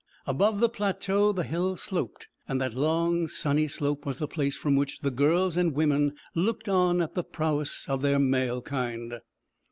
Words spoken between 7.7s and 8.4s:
of their